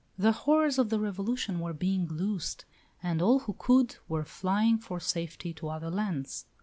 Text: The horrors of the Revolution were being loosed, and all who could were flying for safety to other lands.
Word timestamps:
The 0.17 0.31
horrors 0.31 0.79
of 0.79 0.89
the 0.89 0.99
Revolution 0.99 1.59
were 1.59 1.73
being 1.73 2.07
loosed, 2.07 2.65
and 3.03 3.21
all 3.21 3.37
who 3.41 3.53
could 3.59 3.97
were 4.07 4.23
flying 4.25 4.79
for 4.79 4.99
safety 4.99 5.53
to 5.53 5.67
other 5.69 5.91
lands. 5.91 6.47